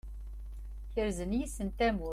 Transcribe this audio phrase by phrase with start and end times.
[0.93, 2.09] Kerzen yes-sen tamurt.